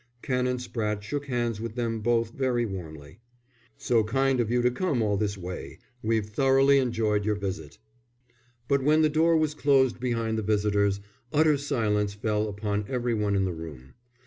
[0.23, 3.19] Canon Spratte shook hands with them both very warmly.
[3.77, 5.77] "So kind of you to come all this way.
[6.01, 7.77] We've thoroughly enjoyed your visit."
[8.67, 11.01] But when the door was closed behind the visitors
[11.31, 13.93] utter silence fell upon every one in the room.